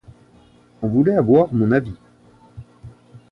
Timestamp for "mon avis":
1.53-1.93